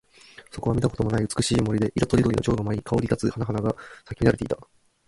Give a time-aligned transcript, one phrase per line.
[0.49, 4.57] そこは見たこともない美しい森で、色とりどりの蝶が舞い、香り立つ花々が咲き乱れていた。